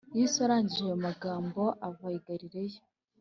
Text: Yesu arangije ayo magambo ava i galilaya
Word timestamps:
Yesu 0.19 0.37
arangije 0.45 0.81
ayo 0.85 0.97
magambo 1.05 1.61
ava 1.87 2.07
i 2.17 2.19
galilaya 2.25 2.79